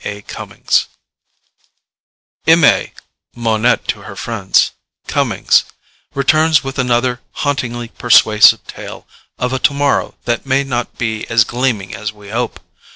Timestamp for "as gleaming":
11.27-11.93